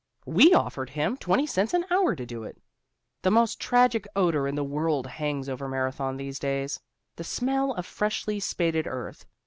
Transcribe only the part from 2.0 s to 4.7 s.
to do it. The most tragic odor in the